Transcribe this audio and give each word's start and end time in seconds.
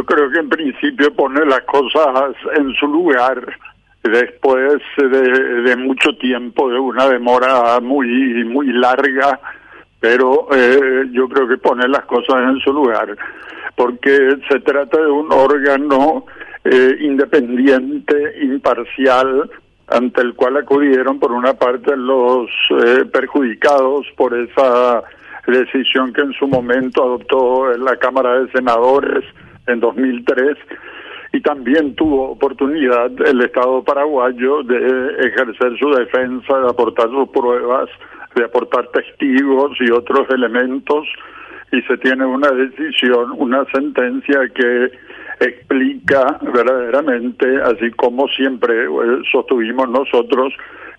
yo 0.00 0.06
creo 0.06 0.30
que 0.30 0.38
en 0.38 0.48
principio 0.48 1.14
pone 1.14 1.44
las 1.44 1.60
cosas 1.62 2.34
en 2.56 2.72
su 2.74 2.86
lugar 2.86 3.38
después 4.02 4.80
de, 4.96 5.76
mucho 5.76 6.16
tiempo, 6.16 6.70
de 6.70 6.78
una 6.78 7.06
demora 7.06 7.78
muy, 7.80 8.42
muy 8.44 8.72
larga, 8.72 9.38
pero 10.00 10.48
eh, 10.54 11.04
yo 11.12 11.28
creo 11.28 11.46
que 11.46 11.58
pone 11.58 11.86
las 11.86 12.06
cosas 12.06 12.48
en 12.48 12.58
su 12.60 12.72
lugar, 12.72 13.14
porque 13.76 14.38
se 14.48 14.60
trata 14.60 14.98
de 14.98 15.10
un 15.10 15.30
órgano 15.30 16.24
eh, 16.64 16.96
independiente, 17.00 18.38
imparcial, 18.40 19.50
ante 19.88 20.22
el 20.22 20.34
cual 20.34 20.56
acudieron 20.56 21.18
por 21.18 21.32
una 21.32 21.52
parte 21.52 21.94
los 21.94 22.48
eh, 22.70 23.04
perjudicados 23.12 24.06
por 24.16 24.34
esa 24.34 25.02
decisión 25.46 26.14
que 26.14 26.22
en 26.22 26.32
su 26.32 26.48
momento 26.48 27.02
adoptó 27.02 27.76
la 27.76 27.96
Cámara 27.96 28.40
de 28.40 28.50
Senadores 28.52 29.24
en 29.70 29.80
2003 29.80 30.56
y 31.32 31.40
también 31.42 31.94
tuvo 31.94 32.30
oportunidad 32.30 33.10
el 33.26 33.40
Estado 33.42 33.82
paraguayo 33.84 34.62
de 34.64 35.14
ejercer 35.26 35.78
su 35.78 35.90
defensa, 35.90 36.58
de 36.58 36.70
aportar 36.70 37.08
sus 37.08 37.28
pruebas, 37.28 37.88
de 38.34 38.44
aportar 38.44 38.88
testigos 38.88 39.76
y 39.80 39.90
otros 39.90 40.28
elementos 40.30 41.06
y 41.72 41.80
se 41.82 41.96
tiene 41.98 42.26
una 42.26 42.50
decisión, 42.50 43.32
una 43.36 43.64
sentencia 43.72 44.40
que 44.54 44.90
explica 45.40 46.38
verdaderamente, 46.52 47.46
así 47.62 47.90
como 47.92 48.26
siempre 48.28 48.84
eh, 48.84 49.22
sostuvimos 49.30 49.88
nosotros, 49.88 50.52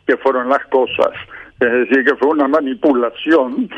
que 0.07 0.17
fueron 0.17 0.49
las 0.49 0.65
cosas. 0.67 1.11
Es 1.59 1.71
decir, 1.71 2.05
que 2.05 2.15
fue 2.15 2.29
una 2.29 2.47
manipulación 2.47 3.69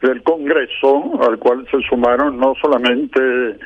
del 0.00 0.22
Congreso 0.22 1.20
al 1.28 1.38
cual 1.38 1.66
se 1.70 1.80
sumaron 1.88 2.38
no 2.38 2.54
solamente 2.60 3.56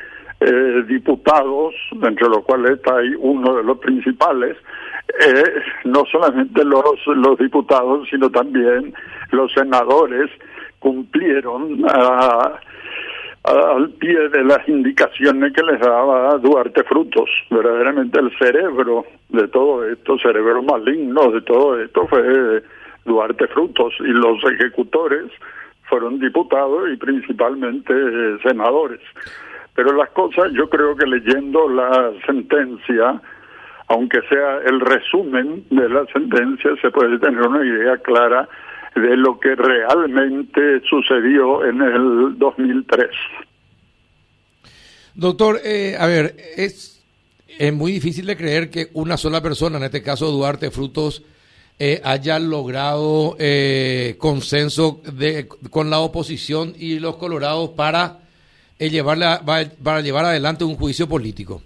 eh, 0.45 0.83
diputados, 0.87 1.73
entre 1.91 2.27
los 2.27 2.43
cuales 2.43 2.71
está 2.71 2.97
ahí 2.97 3.13
uno 3.17 3.55
de 3.55 3.63
los 3.63 3.77
principales, 3.77 4.57
eh, 5.25 5.61
no 5.85 6.03
solamente 6.11 6.63
los, 6.65 6.83
los 7.07 7.37
diputados, 7.37 8.07
sino 8.09 8.29
también 8.29 8.93
los 9.31 9.51
senadores 9.53 10.29
cumplieron 10.79 11.83
al 13.43 13.89
pie 13.99 14.29
de 14.29 14.43
las 14.43 14.67
indicaciones 14.67 15.53
que 15.53 15.63
les 15.63 15.79
daba 15.79 16.37
Duarte 16.37 16.83
Frutos. 16.83 17.29
Verdaderamente 17.49 18.19
el 18.19 18.31
cerebro 18.37 19.05
de 19.29 19.47
todo 19.47 19.85
esto, 19.85 20.17
cerebro 20.19 20.63
maligno 20.63 21.31
de 21.31 21.41
todo 21.41 21.79
esto 21.79 22.07
fue 22.07 22.63
Duarte 23.05 23.47
Frutos 23.47 23.93
y 23.99 24.11
los 24.11 24.43
ejecutores 24.43 25.31
fueron 25.89 26.19
diputados 26.19 26.89
y 26.91 26.97
principalmente 26.97 27.93
eh, 27.93 28.37
senadores. 28.41 29.01
Pero 29.75 29.93
las 29.93 30.09
cosas, 30.09 30.51
yo 30.53 30.69
creo 30.69 30.95
que 30.95 31.05
leyendo 31.05 31.67
la 31.67 32.11
sentencia, 32.25 33.21
aunque 33.87 34.19
sea 34.29 34.59
el 34.65 34.79
resumen 34.79 35.65
de 35.69 35.89
la 35.89 36.05
sentencia, 36.13 36.71
se 36.81 36.91
puede 36.91 37.17
tener 37.19 37.41
una 37.41 37.65
idea 37.65 37.97
clara 37.97 38.47
de 38.95 39.17
lo 39.17 39.39
que 39.39 39.55
realmente 39.55 40.81
sucedió 40.87 41.65
en 41.65 41.81
el 41.81 42.37
2003. 42.37 43.09
Doctor, 45.15 45.59
eh, 45.63 45.95
a 45.99 46.05
ver, 46.05 46.35
es, 46.55 47.03
es 47.47 47.73
muy 47.73 47.91
difícil 47.91 48.25
de 48.25 48.37
creer 48.37 48.69
que 48.69 48.89
una 48.93 49.17
sola 49.17 49.41
persona, 49.41 49.77
en 49.77 49.83
este 49.83 50.03
caso 50.03 50.31
Duarte 50.31 50.69
Frutos, 50.71 51.23
eh, 51.79 52.01
haya 52.03 52.37
logrado 52.37 53.35
eh, 53.39 54.15
consenso 54.19 55.01
de, 55.11 55.47
con 55.47 55.89
la 55.89 55.99
oposición 55.99 56.73
y 56.77 56.99
los 56.99 57.15
colorados 57.15 57.71
para 57.71 58.22
llevarle 58.89 59.25
para 59.83 60.01
llevar 60.01 60.25
adelante 60.25 60.63
un 60.63 60.75
juicio 60.75 61.07
político. 61.07 61.61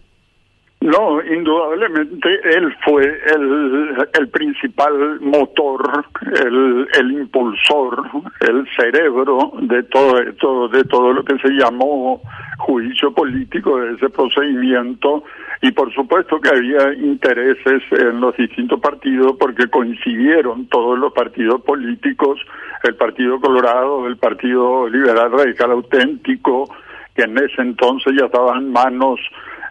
No, 0.80 1.24
indudablemente 1.24 2.30
él 2.44 2.74
fue 2.86 3.04
el, 3.04 4.08
el 4.14 4.30
principal 4.30 5.20
motor, 5.22 6.06
el, 6.46 6.88
el 7.00 7.12
impulsor, 7.14 8.04
el 8.42 8.68
cerebro 8.78 9.54
de 9.62 9.82
todo 9.84 10.20
esto, 10.20 10.68
de 10.68 10.84
todo 10.84 11.14
lo 11.14 11.26
que 11.26 11.38
se 11.40 11.50
llamó 11.50 12.22
juicio 12.60 13.12
político 13.12 13.80
de 13.80 13.96
ese 13.96 14.10
procedimiento 14.10 15.24
y 15.64 15.72
por 15.72 15.92
supuesto 15.94 16.40
que 16.40 16.50
había 16.50 16.94
intereses 16.94 17.82
en 17.92 18.22
los 18.22 18.38
distintos 18.38 18.80
partidos 18.80 19.36
porque 19.40 19.68
coincidieron 19.68 20.68
todos 20.68 20.98
los 21.00 21.12
partidos 21.12 21.62
políticos, 21.64 22.40
el 22.84 22.96
Partido 22.96 23.40
Colorado, 23.40 24.06
el 24.06 24.18
Partido 24.18 24.88
Liberal 24.88 25.32
Radical 25.32 25.72
Auténtico, 25.72 26.70
que 27.18 27.24
en 27.24 27.38
ese 27.38 27.62
entonces 27.62 28.14
ya 28.18 28.28
estaba 28.28 28.58
en 28.58 28.72
manos 28.72 29.20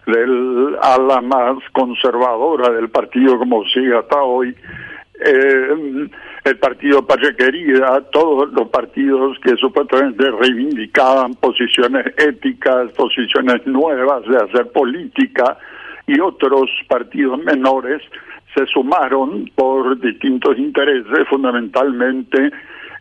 del 0.05 0.77
ala 0.81 1.21
más 1.21 1.57
conservadora 1.71 2.69
del 2.71 2.89
partido 2.89 3.39
como 3.39 3.63
sigue 3.65 3.97
hasta 3.97 4.21
hoy, 4.21 4.53
eh, 5.25 6.07
el 6.43 6.57
partido 6.59 7.05
Patria 7.05 7.33
Querida, 7.35 8.01
todos 8.11 8.51
los 8.53 8.69
partidos 8.69 9.37
que 9.39 9.55
supuestamente 9.55 10.29
reivindicaban 10.29 11.33
posiciones 11.35 12.05
éticas, 12.17 12.91
posiciones 12.91 13.65
nuevas 13.65 14.23
de 14.27 14.37
hacer 14.37 14.71
política 14.71 15.57
y 16.05 16.19
otros 16.19 16.69
partidos 16.87 17.39
menores 17.43 18.01
se 18.55 18.65
sumaron 18.67 19.49
por 19.55 19.99
distintos 19.99 20.57
intereses, 20.57 21.27
fundamentalmente 21.29 22.51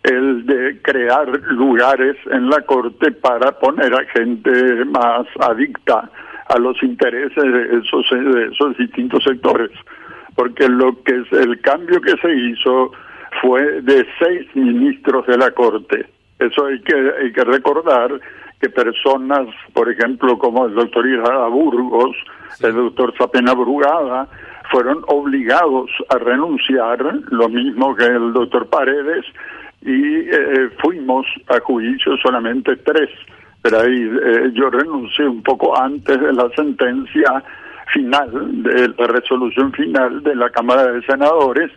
el 0.06 0.46
de 0.46 0.80
crear 0.82 1.28
lugares 1.50 2.16
en 2.30 2.48
la 2.48 2.60
Corte 2.62 3.10
para 3.12 3.52
poner 3.58 3.92
a 3.92 4.04
gente 4.06 4.84
más 4.84 5.26
adicta 5.40 6.08
a 6.48 6.58
los 6.58 6.80
intereses 6.82 7.42
de 7.42 7.78
esos, 7.78 8.08
de 8.10 8.46
esos 8.52 8.76
distintos 8.76 9.24
sectores. 9.24 9.70
Porque 10.36 10.68
lo 10.68 11.02
que 11.02 11.20
es 11.20 11.32
el 11.32 11.60
cambio 11.60 12.00
que 12.00 12.16
se 12.18 12.32
hizo 12.32 12.92
fue 13.42 13.82
de 13.82 14.06
seis 14.18 14.46
ministros 14.54 15.26
de 15.26 15.38
la 15.38 15.50
Corte. 15.50 16.06
Eso 16.38 16.66
hay 16.66 16.80
que, 16.82 16.94
hay 16.94 17.32
que 17.32 17.44
recordar 17.44 18.20
que 18.60 18.70
personas, 18.70 19.48
por 19.72 19.90
ejemplo, 19.90 20.38
como 20.38 20.66
el 20.66 20.74
doctor 20.74 21.06
Irada 21.06 21.48
Burgos, 21.48 22.16
el 22.62 22.74
doctor 22.74 23.12
Zapena 23.18 23.54
Brugada, 23.54 24.28
fueron 24.70 25.02
obligados 25.08 25.90
a 26.08 26.18
renunciar, 26.18 26.98
lo 27.30 27.48
mismo 27.48 27.94
que 27.94 28.04
el 28.04 28.32
doctor 28.32 28.66
Paredes, 28.68 29.24
y 29.86 30.28
eh, 30.28 30.68
fuimos 30.82 31.26
a 31.48 31.60
juicio 31.60 32.16
solamente 32.18 32.76
tres. 32.76 33.08
Pero 33.62 33.80
ahí 33.80 34.10
eh, 34.22 34.50
yo 34.52 34.68
renuncié 34.70 35.26
un 35.26 35.42
poco 35.42 35.80
antes 35.80 36.20
de 36.20 36.32
la 36.32 36.48
sentencia 36.54 37.42
final, 37.92 38.62
de 38.62 38.88
la 38.98 39.06
resolución 39.06 39.72
final 39.72 40.22
de 40.22 40.34
la 40.34 40.50
Cámara 40.50 40.92
de 40.92 41.02
Senadores, 41.02 41.70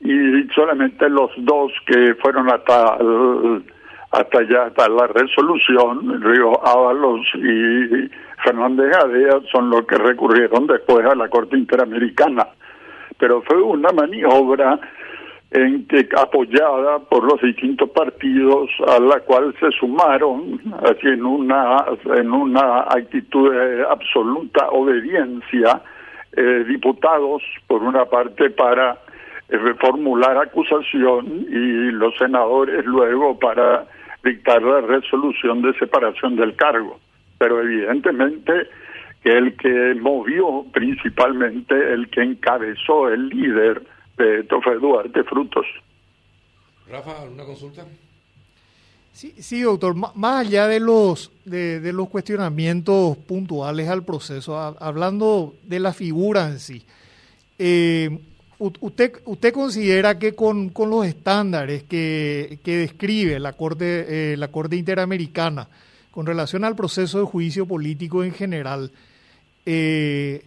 y 0.00 0.46
solamente 0.54 1.08
los 1.08 1.30
dos 1.38 1.72
que 1.86 2.14
fueron 2.16 2.50
hasta 2.50 2.98
hasta 4.14 4.38
allá, 4.38 4.66
hasta 4.66 4.88
la 4.88 5.08
resolución, 5.08 6.22
Río 6.22 6.64
Ábalos 6.64 7.26
y 7.34 8.08
Fernández 8.44 8.90
Gadea 8.92 9.40
son 9.50 9.70
los 9.70 9.84
que 9.86 9.96
recurrieron 9.96 10.68
después 10.68 11.04
a 11.04 11.16
la 11.16 11.28
Corte 11.28 11.56
Interamericana. 11.56 12.46
Pero 13.18 13.42
fue 13.42 13.60
una 13.60 13.90
maniobra 13.90 14.78
en 15.54 15.86
que 15.86 16.08
apoyada 16.16 16.98
por 16.98 17.22
los 17.22 17.40
distintos 17.40 17.88
partidos 17.90 18.68
a 18.88 18.98
la 18.98 19.20
cual 19.20 19.54
se 19.60 19.70
sumaron 19.70 20.60
así 20.82 21.06
en 21.06 21.24
una 21.24 21.84
en 22.16 22.32
una 22.32 22.80
actitud 22.80 23.52
de 23.52 23.84
absoluta 23.88 24.68
obediencia 24.70 25.80
eh, 26.36 26.64
diputados 26.66 27.40
por 27.68 27.84
una 27.84 28.04
parte 28.04 28.50
para 28.50 28.98
eh, 29.48 29.56
formular 29.80 30.36
acusación 30.38 31.46
y 31.48 31.92
los 31.92 32.16
senadores 32.18 32.84
luego 32.84 33.38
para 33.38 33.86
dictar 34.24 34.60
la 34.60 34.80
resolución 34.80 35.62
de 35.62 35.72
separación 35.74 36.34
del 36.34 36.56
cargo. 36.56 36.98
Pero 37.38 37.62
evidentemente 37.62 38.66
que 39.22 39.30
el 39.30 39.56
que 39.56 39.94
movió 40.00 40.64
principalmente 40.72 41.92
el 41.92 42.08
que 42.08 42.22
encabezó 42.22 43.08
el 43.08 43.28
líder 43.28 43.93
de 44.16 44.42
Duarte 44.80 45.24
Frutos. 45.24 45.66
Rafa, 46.88 47.22
¿alguna 47.22 47.44
consulta? 47.44 47.86
Sí, 49.12 49.32
sí, 49.38 49.60
doctor. 49.60 49.94
más 49.94 50.46
allá 50.46 50.66
de 50.66 50.80
los 50.80 51.30
de, 51.44 51.92
los 51.92 52.08
cuestionamientos 52.08 53.16
puntuales 53.16 53.88
al 53.88 54.04
proceso, 54.04 54.58
hablando 54.58 55.54
de 55.62 55.78
la 55.78 55.92
figura 55.92 56.48
en 56.48 56.58
sí, 56.58 56.84
eh, 57.58 58.18
usted 58.58 59.12
usted 59.24 59.52
considera 59.52 60.18
que 60.18 60.34
con, 60.34 60.72
los 60.76 61.06
estándares 61.06 61.84
que, 61.84 62.58
describe 62.64 63.38
la 63.38 63.52
corte 63.52 64.32
eh, 64.32 64.36
la 64.36 64.48
corte 64.48 64.74
interamericana 64.76 65.68
con 66.10 66.26
relación 66.26 66.64
al 66.64 66.74
proceso 66.74 67.20
de 67.20 67.24
juicio 67.24 67.66
político 67.66 68.24
en 68.24 68.32
general, 68.32 68.90
eh, 69.66 70.44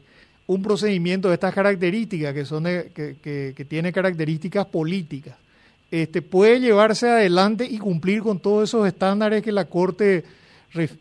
un 0.48 0.64
procedimiento 0.64 1.28
de 1.28 1.36
estas 1.36 1.54
características, 1.54 2.34
que, 2.34 2.46
son 2.46 2.64
que, 2.64 3.66
tiene 3.70 3.92
características 3.92 4.66
políticas, 4.66 5.38
este, 5.92 6.22
puede 6.22 6.60
llevarse 6.60 7.10
adelante 7.10 7.66
y 7.70 7.78
cumplir 7.78 8.22
con 8.22 8.40
todos 8.40 8.70
esos 8.70 8.88
estándares 8.88 9.44
que 9.44 9.52
la 9.52 9.66
Corte 9.66 10.24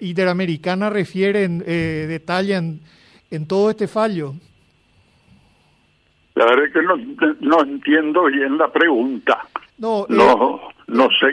Interamericana 0.00 0.90
refieren, 0.90 1.62
eh, 1.66 2.06
detallan 2.08 2.80
en 3.30 3.46
todo 3.46 3.70
este 3.70 3.88
fallo? 3.88 4.34
La 6.34 6.44
verdad 6.44 6.66
es 6.66 6.72
que 6.72 6.82
no, 6.82 6.96
no 7.40 7.62
entiendo 7.62 8.24
bien 8.24 8.58
la 8.58 8.70
pregunta. 8.70 9.48
No, 9.78 10.06
no, 10.08 10.22
eh, 10.22 10.36
no 10.38 10.75
sé, 10.86 11.26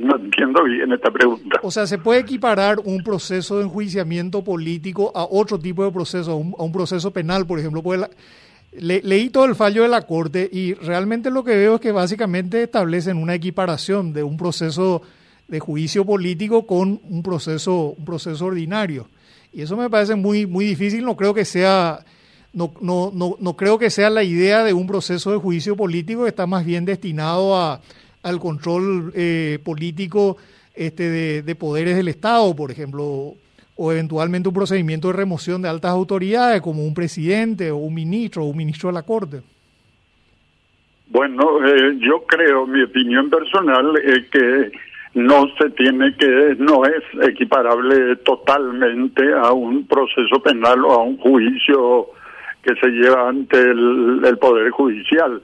no 0.00 0.16
entiendo 0.16 0.64
bien 0.64 0.92
esta 0.92 1.10
pregunta. 1.10 1.60
O 1.62 1.70
sea, 1.70 1.86
¿se 1.86 1.98
puede 1.98 2.20
equiparar 2.20 2.78
un 2.84 3.02
proceso 3.02 3.58
de 3.58 3.64
enjuiciamiento 3.64 4.44
político 4.44 5.10
a 5.14 5.24
otro 5.24 5.58
tipo 5.58 5.84
de 5.84 5.90
proceso, 5.90 6.32
a 6.32 6.62
un, 6.64 6.72
proceso 6.72 7.10
penal, 7.10 7.46
por 7.46 7.58
ejemplo? 7.58 7.82
Pues 7.82 8.00
leí 8.72 9.30
todo 9.30 9.46
el 9.46 9.54
fallo 9.54 9.82
de 9.82 9.88
la 9.88 10.02
Corte 10.02 10.48
y 10.52 10.74
realmente 10.74 11.30
lo 11.30 11.42
que 11.42 11.56
veo 11.56 11.76
es 11.76 11.80
que 11.80 11.92
básicamente 11.92 12.62
establecen 12.64 13.16
una 13.16 13.34
equiparación 13.34 14.12
de 14.12 14.22
un 14.22 14.36
proceso 14.36 15.02
de 15.48 15.58
juicio 15.58 16.04
político 16.04 16.66
con 16.66 17.00
un 17.08 17.22
proceso, 17.22 17.94
un 17.98 18.04
proceso 18.04 18.44
ordinario. 18.44 19.08
Y 19.54 19.62
eso 19.62 19.76
me 19.78 19.88
parece 19.88 20.14
muy, 20.14 20.46
muy 20.46 20.66
difícil, 20.66 21.04
no 21.04 21.16
creo 21.16 21.32
que 21.34 21.44
sea... 21.44 22.04
No, 22.50 22.72
no, 22.80 23.12
no, 23.14 23.36
no 23.38 23.56
creo 23.56 23.78
que 23.78 23.90
sea 23.90 24.08
la 24.08 24.24
idea 24.24 24.64
de 24.64 24.72
un 24.72 24.86
proceso 24.86 25.30
de 25.30 25.36
juicio 25.36 25.76
político 25.76 26.22
que 26.22 26.30
está 26.30 26.46
más 26.46 26.64
bien 26.64 26.86
destinado 26.86 27.54
a, 27.54 27.80
al 28.22 28.38
control 28.38 29.12
eh, 29.14 29.58
político 29.64 30.36
este, 30.74 31.42
de, 31.42 31.54
poderes 31.54 31.96
del 31.96 32.08
Estado, 32.08 32.54
por 32.54 32.70
ejemplo, 32.70 33.34
o 33.76 33.92
eventualmente 33.92 34.48
un 34.48 34.54
procedimiento 34.54 35.08
de 35.08 35.14
remoción 35.14 35.62
de 35.62 35.68
altas 35.68 35.92
autoridades 35.92 36.60
como 36.60 36.84
un 36.84 36.94
presidente 36.94 37.70
o 37.70 37.76
un 37.76 37.94
ministro 37.94 38.44
o 38.44 38.46
un 38.46 38.56
ministro 38.56 38.88
de 38.88 38.94
la 38.94 39.02
Corte. 39.02 39.40
Bueno, 41.08 41.66
eh, 41.66 41.96
yo 42.00 42.24
creo, 42.26 42.66
mi 42.66 42.82
opinión 42.82 43.30
personal 43.30 43.96
es 44.04 44.28
que 44.28 44.72
no 45.14 45.46
se 45.58 45.70
tiene 45.70 46.14
que, 46.16 46.56
no 46.58 46.84
es 46.84 47.02
equiparable 47.28 48.16
totalmente 48.16 49.32
a 49.32 49.52
un 49.52 49.86
proceso 49.86 50.40
penal 50.42 50.84
o 50.84 50.92
a 50.92 51.02
un 51.02 51.16
juicio 51.18 52.08
que 52.62 52.74
se 52.76 52.88
lleva 52.88 53.28
ante 53.28 53.58
el, 53.58 54.38
Poder 54.40 54.70
Judicial. 54.70 55.42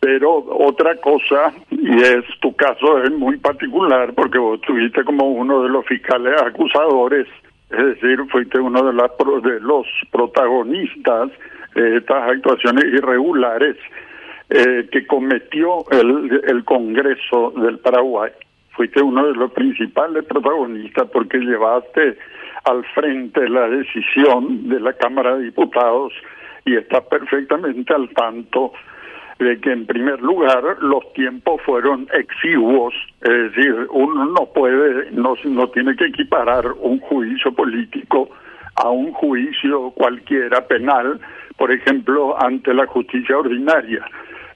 Pero 0.00 0.46
otra 0.48 0.96
cosa, 0.96 1.52
y 1.70 2.00
es 2.00 2.24
tu 2.40 2.56
caso 2.56 3.02
es 3.02 3.10
muy 3.10 3.36
particular, 3.36 4.14
porque 4.14 4.38
vos 4.38 4.58
estuviste 4.58 5.04
como 5.04 5.30
uno 5.30 5.62
de 5.62 5.68
los 5.68 5.84
fiscales 5.84 6.40
acusadores, 6.40 7.28
es 7.70 7.84
decir, 7.84 8.18
fuiste 8.30 8.58
uno 8.58 8.82
de, 8.82 8.94
las, 8.94 9.10
de 9.42 9.60
los 9.60 9.86
protagonistas 10.10 11.30
de 11.74 11.98
estas 11.98 12.30
actuaciones 12.30 12.84
irregulares 12.86 13.76
eh, 14.48 14.88
que 14.90 15.06
cometió 15.06 15.84
el, 15.90 16.42
el 16.46 16.64
Congreso 16.64 17.52
del 17.56 17.78
Paraguay. 17.78 18.32
Fuiste 18.70 19.02
uno 19.02 19.26
de 19.26 19.34
los 19.34 19.52
principales 19.52 20.24
protagonistas 20.24 21.08
porque 21.12 21.38
llevaste 21.38 22.16
al 22.64 22.84
frente 22.94 23.48
la 23.48 23.68
decisión 23.68 24.68
de 24.68 24.80
la 24.80 24.94
Cámara 24.94 25.36
de 25.36 25.44
Diputados 25.44 26.12
y 26.64 26.74
estás 26.74 27.04
perfectamente 27.04 27.94
al 27.94 28.08
tanto 28.10 28.72
de 29.40 29.58
que 29.58 29.72
en 29.72 29.86
primer 29.86 30.20
lugar 30.20 30.62
los 30.80 31.12
tiempos 31.14 31.60
fueron 31.62 32.06
exiguos, 32.12 32.94
es 33.22 33.54
decir, 33.54 33.74
uno 33.90 34.26
no 34.26 34.46
puede, 34.52 35.10
no, 35.12 35.34
no 35.44 35.68
tiene 35.70 35.96
que 35.96 36.06
equiparar 36.06 36.66
un 36.78 37.00
juicio 37.00 37.52
político 37.52 38.28
a 38.76 38.90
un 38.90 39.12
juicio 39.12 39.90
cualquiera 39.92 40.66
penal, 40.66 41.18
por 41.56 41.72
ejemplo, 41.72 42.40
ante 42.40 42.74
la 42.74 42.86
justicia 42.86 43.38
ordinaria. 43.38 44.04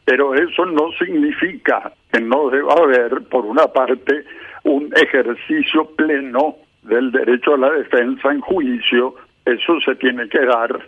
Pero 0.05 0.35
eso 0.35 0.67
no 0.67 0.91
significa 0.99 1.91
que 2.13 2.21
no 2.21 2.51
deba 2.51 2.75
haber, 2.75 3.23
por 3.31 3.47
una 3.47 3.67
parte, 3.67 4.25
un 4.65 4.93
ejercicio 4.97 5.87
pleno 5.97 6.57
del 6.83 7.11
derecho 7.11 7.55
a 7.55 7.59
la 7.59 7.71
defensa 7.71 8.31
en 8.31 8.41
juicio, 8.41 9.15
eso 9.47 9.81
se 9.81 9.95
tiene 9.95 10.29
que 10.29 10.45
dar. 10.45 10.79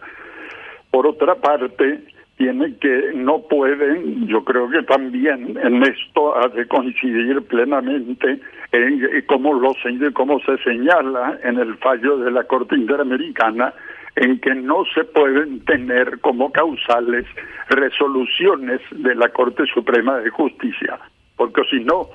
Por 0.91 1.07
otra 1.07 1.35
parte, 1.35 2.01
tiene 2.37 2.77
que, 2.77 3.13
no 3.15 3.43
pueden, 3.49 4.27
yo 4.29 4.45
creo 4.45 4.69
que 4.69 4.83
también 4.83 5.59
en 5.63 5.83
esto 5.83 6.37
ha 6.37 6.49
de 6.49 6.67
coincidir 6.67 7.41
plenamente 7.43 8.41
en 8.73 9.25
como, 9.27 9.55
lo, 9.55 9.75
como 10.13 10.39
se 10.41 10.59
señala 10.59 11.39
en 11.43 11.59
el 11.59 11.77
fallo 11.79 12.19
de 12.19 12.31
la 12.31 12.45
Corte 12.45 12.77
Interamericana, 12.77 13.73
en 14.17 14.39
que 14.41 14.55
no 14.55 14.85
se 14.95 15.05
pueden 15.05 15.65
tener 15.65 16.21
como 16.21 16.53
causales 16.53 17.25
resoluciones 17.69 18.81
de 18.91 19.15
la 19.15 19.29
Corte 19.31 19.65
Suprema 19.73 20.19
de 20.19 20.31
Justicia, 20.31 20.99
porque 21.37 21.63
si 21.71 21.85
no, 21.85 22.09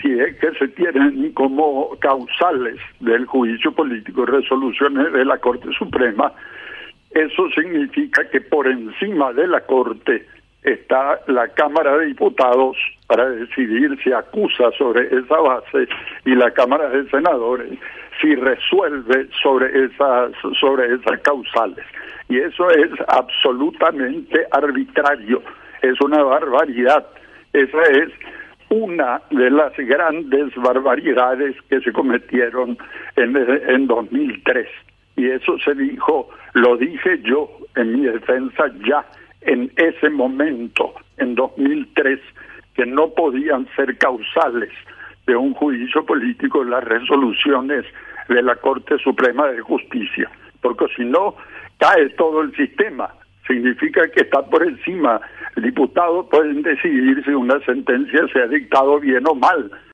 si 0.00 0.12
es 0.12 0.36
que 0.38 0.50
se 0.58 0.68
tienen 0.68 1.32
como 1.32 1.90
causales 2.00 2.78
del 3.00 3.26
juicio 3.26 3.72
político 3.72 4.26
resoluciones 4.26 5.12
de 5.12 5.24
la 5.24 5.38
Corte 5.38 5.68
Suprema, 5.78 6.32
eso 7.14 7.48
significa 7.50 8.28
que 8.30 8.40
por 8.40 8.66
encima 8.66 9.32
de 9.32 9.46
la 9.46 9.60
Corte 9.60 10.26
está 10.62 11.20
la 11.26 11.48
Cámara 11.48 11.96
de 11.98 12.06
Diputados 12.06 12.76
para 13.06 13.28
decidir 13.30 13.98
si 14.02 14.12
acusa 14.12 14.70
sobre 14.78 15.06
esa 15.06 15.36
base 15.36 15.88
y 16.24 16.34
la 16.34 16.50
Cámara 16.52 16.88
de 16.88 17.08
Senadores 17.10 17.78
si 18.20 18.34
resuelve 18.34 19.28
sobre 19.42 19.86
esas 19.86 20.32
sobre 20.58 20.94
esas 20.94 21.20
causales. 21.20 21.84
Y 22.28 22.38
eso 22.38 22.70
es 22.70 22.90
absolutamente 23.08 24.46
arbitrario. 24.52 25.42
Es 25.82 26.00
una 26.00 26.22
barbaridad. 26.22 27.06
Esa 27.52 27.82
es 27.82 28.10
una 28.68 29.20
de 29.30 29.50
las 29.50 29.76
grandes 29.76 30.54
barbaridades 30.54 31.56
que 31.68 31.80
se 31.80 31.92
cometieron 31.92 32.78
en, 33.16 33.36
en 33.36 33.86
2003 33.86 34.68
y 35.16 35.28
eso 35.28 35.58
se 35.58 35.74
dijo 35.74 36.28
lo 36.54 36.76
dije 36.76 37.20
yo 37.22 37.50
en 37.76 37.92
mi 37.92 38.06
defensa 38.06 38.64
ya 38.86 39.04
en 39.42 39.72
ese 39.76 40.08
momento, 40.10 40.94
en 41.16 41.34
2003, 41.34 42.20
que 42.74 42.86
no 42.86 43.10
podían 43.10 43.66
ser 43.74 43.96
causales 43.98 44.70
de 45.26 45.36
un 45.36 45.54
juicio 45.54 46.04
político 46.04 46.64
las 46.64 46.84
resoluciones 46.84 47.84
de 48.28 48.42
la 48.42 48.56
Corte 48.56 48.98
Suprema 48.98 49.48
de 49.48 49.60
Justicia, 49.60 50.30
porque 50.60 50.86
si 50.96 51.04
no, 51.04 51.36
cae 51.78 52.10
todo 52.10 52.42
el 52.42 52.54
sistema. 52.54 53.12
Significa 53.46 54.08
que 54.08 54.20
está 54.20 54.46
por 54.46 54.62
encima. 54.62 55.20
Diputados 55.56 56.26
pueden 56.30 56.62
decidir 56.62 57.24
si 57.24 57.30
una 57.30 57.58
sentencia 57.64 58.26
se 58.32 58.40
ha 58.40 58.46
dictado 58.46 59.00
bien 59.00 59.24
o 59.26 59.34
mal, 59.34 59.70